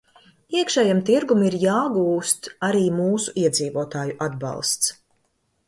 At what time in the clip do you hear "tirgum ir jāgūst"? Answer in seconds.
1.09-2.49